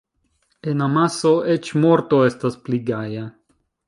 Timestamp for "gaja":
2.89-3.27